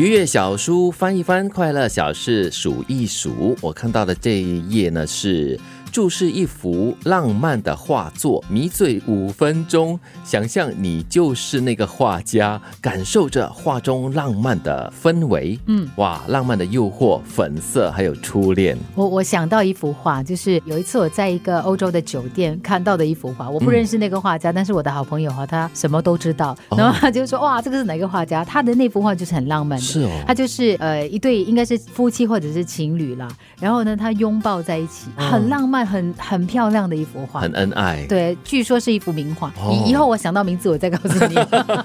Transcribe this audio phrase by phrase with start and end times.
[0.00, 3.54] 愉悦小书翻一翻，快乐小事数一数。
[3.60, 5.60] 我看到的这一页呢是。
[5.90, 15.58] 注视一幅浪漫的画作，迷醉五分钟，想象你就是那个画家，感受着画中浪漫的氛围。
[15.66, 18.78] 嗯，哇，浪漫的诱惑，粉色，还有初恋。
[18.94, 28.44] 我我想到一幅画，就是有一次我在一个欧洲的酒店看到的一幅画，我不认识那个画家，但是我的好朋友哈，他什么都知道，然后他就说哇，这个是哪个画家？
[28.44, 33.28] 他的那幅画就是很浪漫的，是哦，他就是呃一对应该是夫妻或者是情侣啦，
[33.60, 35.79] 然后呢，他拥抱在一起，很浪漫。
[35.84, 38.06] 很很漂亮的一幅画，很恩爱。
[38.08, 39.52] 对，据说是一幅名画。
[39.70, 41.36] 以以后我想到名字，我再告诉你。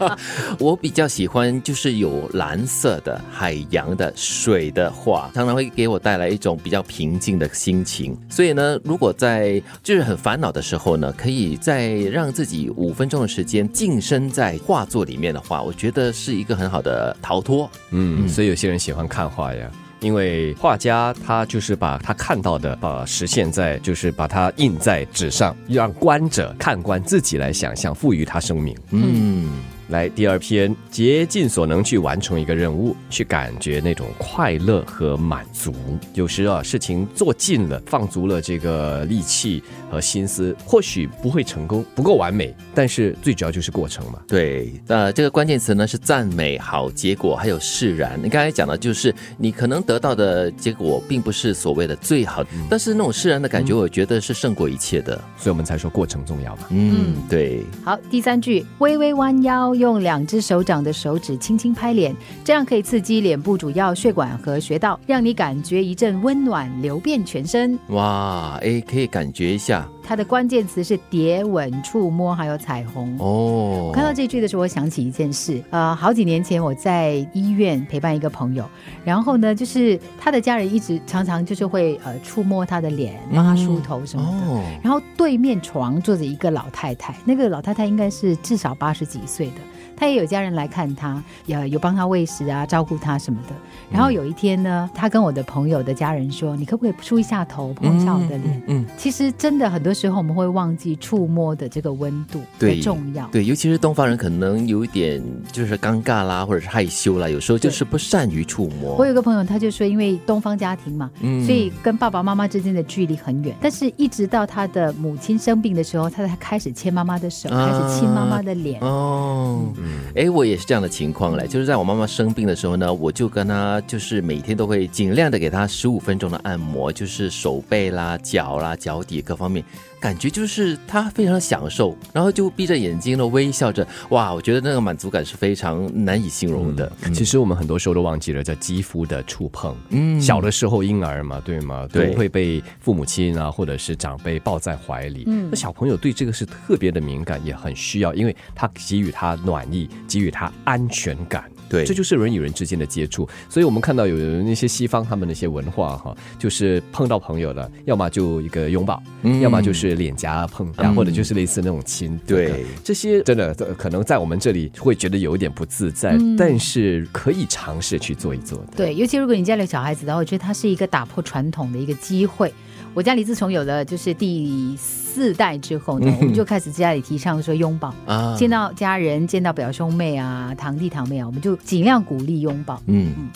[0.60, 8.18] 我比较喜欢就是有蓝色的海洋的水的画，常常会给我带来一种比较平静的心情。
[8.30, 17.70] 所以呢，如果在就是很烦恼的时候呢，可以再让自己五分钟的时间晋升在画作里面的话，我觉得是一个很好的逃脱。
[17.92, 19.70] 嗯，所以有些人喜欢看画呀。
[20.06, 28.78] 因为画家他就是把他看到的，把实现在，就是把它印在纸上，让观者、看官自己来想象，赋予他生命。
[28.92, 29.64] 嗯。
[29.90, 35.74] 来，第二篇，竭尽所能去完成一个任务，去感觉那种快乐和满足。
[36.16, 44.20] 有时啊，事情做尽了，放足了这个力气和心思，或许不会成功，不够完美，但是最主要就是过程嘛。
[44.28, 48.20] 对，呃这个关键词呢是赞美、好结果，还有释然。
[48.24, 56.64] 你刚才讲的就是你可能得到的结果并不是所谓的最好，但是那种释然的感觉，我觉得是胜过一切的，所以我们才说过程重要嘛。
[56.72, 57.64] 嗯，对。
[57.84, 59.75] 好，第三句，微微弯腰。
[59.76, 67.78] 用两只手掌的手指轻轻拍脸，这样可以刺激脸部主要血管和穴道，让你感觉一阵温暖流遍全身。
[67.90, 69.88] 哇，哎，可以感觉一下。
[70.08, 73.18] 它的关键词是叠吻、触摸，还有彩虹。
[73.18, 75.60] 哦，看到这句的时候，我想起一件事。
[75.72, 78.70] 呃，好几年前我在医院陪伴一个朋友，
[79.04, 84.80] 然后呢，就是他的家人一直常常就是会呃触摸他的脸，帮他梳头什么的。
[84.84, 89.54] 然后对面床坐着一个老太太，那个老太太应该是至少八十几岁的。
[89.96, 93.56] 他也有家人来看他，有有帮他喂食啊，照顾他什么的。
[93.92, 103.28] 然后有一天呢，他跟我的朋友的家人说：“你可不可以梳一下头，碰一下我的脸？”嗯，其实真的很多时候我们会忘记触摸的这个温度的重要。
[103.28, 108.96] 对，尤其是东方人可能有一点就是尴尬啦，或者是害羞啦，有时候就是不善于触摸。
[108.96, 111.10] 我有个朋友，他就说，因为东方家庭嘛，
[111.46, 113.56] 所以跟爸爸妈妈之间的距离很远。
[113.62, 118.82] 但是一直到他的母亲生病的时候，他才开始牵妈妈的手，开始亲妈妈的脸。
[118.82, 119.72] 哦。
[120.16, 129.64] 哎，我也是这样的情况嘞，就是在我妈妈生病的时候呢，我就跟她就是每天都会尽量的给她十五分钟的按摩，就是手背啦、脚啦、脚底各方面。
[129.98, 134.32] 感觉就是她非常享受，然后就闭着眼睛的微笑着，哇！
[134.32, 136.92] 我觉得那个满足感是非常难以形容的。
[137.12, 139.76] 其实我们很多时候都忘记了叫肌肤的触碰。
[139.90, 141.88] 嗯，小的时候婴儿嘛，对吗？
[141.92, 145.24] 都会被父母亲啊或者是长辈抱在怀里。
[145.26, 149.75] 嗯，那小朋友对这个是特别的敏感，也很需要，因为他给予他暖意，
[150.08, 151.55] 给予他安全感。
[151.70, 153.28] 对，这就是人与人之间的接触。
[153.50, 159.02] 所以我们看到有那些西方他们那些文化哈，就是碰到朋友了，要么就一个拥抱，
[159.42, 162.20] 要么就是脸颊碰，然后或者就是类似那种亲。
[162.26, 168.64] 对，这些真的可能在我们这里会觉得有一点不自在，但是可以尝试去做一做。
[168.76, 172.54] 对，尤其如果你家里有小孩子的话，我觉得它是一个打破传统的一个机会。
[172.94, 182.76] 我家里自从有了就是第四代之后呢，我们就开始家里提倡说拥抱啊，见到家人、见到表兄妹啊、堂弟堂妹啊，我们就尽量鼓励拥抱。
[182.88, 183.30] 嗯嗯，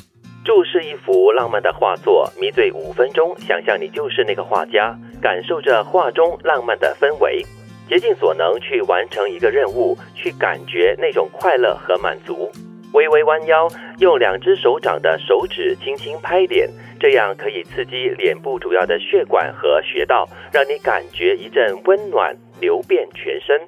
[0.45, 7.44] 注视一幅浪漫的画作，迷醉五分钟，想象你就是那个画家，感受着画中浪漫的氛围，
[7.89, 12.50] 竭尽所能去完成一个任务，去感觉那种快乐和满足。
[12.94, 13.68] 微微弯腰，
[14.00, 16.68] 用两只手掌的手指轻轻拍脸，
[17.00, 23.62] 这样可以刺激脸部主要的血管和穴道，让你感觉一阵温暖流遍全身。